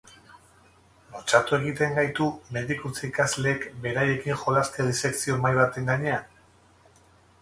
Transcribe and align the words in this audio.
Lotsatu 1.17 1.55
egiten 1.57 1.93
gaitu 1.97 2.29
medikuntza 2.57 3.05
ikasleek 3.09 3.69
beraiekin 3.85 4.41
jolastea 4.47 4.87
disekzio 4.89 5.37
mahai 5.45 5.57
baten 5.63 5.91
gainean? 5.93 6.27